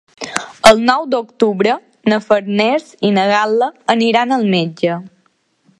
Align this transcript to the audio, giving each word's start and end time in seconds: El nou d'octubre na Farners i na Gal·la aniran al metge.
El 0.69 0.79
nou 0.85 1.03
d'octubre 1.11 1.75
na 2.13 2.19
Farners 2.29 2.89
i 3.11 3.15
na 3.19 3.27
Gal·la 3.35 3.71
aniran 3.97 4.39
al 4.39 4.49
metge. 4.57 4.97